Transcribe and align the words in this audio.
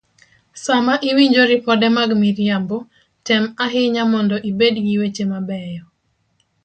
Sama 0.65 0.93
iwinjo 1.09 1.41
ripode 1.51 1.87
mag 1.97 2.09
miriambo, 2.21 2.77
tem 3.25 3.43
ahinya 3.65 4.03
mondo 4.11 4.35
ibed 4.49 4.75
gi 4.85 4.95
weche 5.01 5.23
mabeyo 5.31 5.83